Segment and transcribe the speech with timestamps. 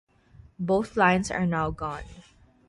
[0.57, 2.01] Both lines are now gone.